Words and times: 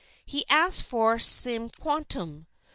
He 0.25 0.45
asked 0.49 0.87
for 0.87 1.17
Tisquantum. 1.19 2.47